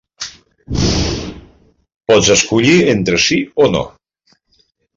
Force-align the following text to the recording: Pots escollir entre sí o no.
Pots 2.11 2.31
escollir 2.37 2.73
entre 2.97 3.23
sí 3.27 3.39
o 3.67 3.71
no. 3.77 3.85